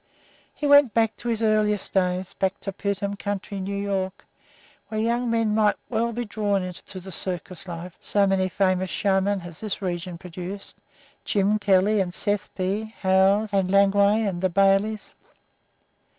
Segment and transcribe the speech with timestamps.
[0.55, 4.25] He went back to his earliest days, back to Putnam County, New York,
[4.87, 9.41] where young men might well be drawn to the circus life, so many famous showmen
[9.41, 10.79] has this region produced
[11.23, 12.95] "Jim" Kelly and Seth B.
[13.01, 15.11] Howes and Langway and the Baileys.